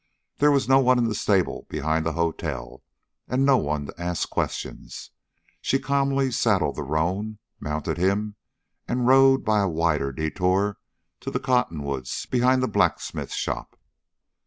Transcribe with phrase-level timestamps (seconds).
[0.37, 2.81] There was no one in the stable behind the hotel,
[3.27, 5.11] and no one to ask questions.
[5.61, 8.35] She calmly saddled the roan, mounted him,
[8.87, 10.79] and rode by a wider detour
[11.19, 13.77] to the cottonwoods behind the blacksmith shop.